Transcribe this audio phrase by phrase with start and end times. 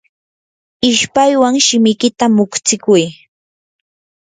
[0.89, 3.03] ishpaywan shimikita muqstikuy.